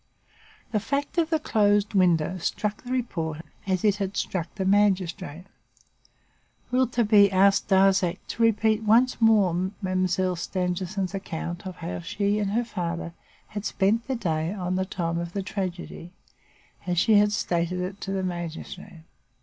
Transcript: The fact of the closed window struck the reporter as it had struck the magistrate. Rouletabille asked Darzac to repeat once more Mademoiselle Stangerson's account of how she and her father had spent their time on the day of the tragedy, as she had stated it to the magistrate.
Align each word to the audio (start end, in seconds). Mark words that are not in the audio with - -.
The 0.71 0.79
fact 0.79 1.19
of 1.19 1.29
the 1.29 1.37
closed 1.39 1.93
window 1.93 2.39
struck 2.39 2.81
the 2.81 2.91
reporter 2.91 3.43
as 3.67 3.85
it 3.85 3.97
had 3.97 4.17
struck 4.17 4.55
the 4.55 4.65
magistrate. 4.65 5.43
Rouletabille 6.71 7.29
asked 7.31 7.67
Darzac 7.67 8.17
to 8.29 8.41
repeat 8.41 8.81
once 8.81 9.21
more 9.21 9.53
Mademoiselle 9.79 10.35
Stangerson's 10.35 11.13
account 11.13 11.67
of 11.67 11.75
how 11.75 11.99
she 11.99 12.39
and 12.39 12.49
her 12.53 12.65
father 12.65 13.13
had 13.49 13.63
spent 13.63 14.07
their 14.07 14.17
time 14.17 14.59
on 14.59 14.75
the 14.75 14.85
day 14.85 14.97
of 15.21 15.33
the 15.33 15.43
tragedy, 15.43 16.13
as 16.87 16.97
she 16.97 17.19
had 17.19 17.31
stated 17.31 17.79
it 17.79 18.01
to 18.01 18.11
the 18.11 18.23
magistrate. 18.23 19.03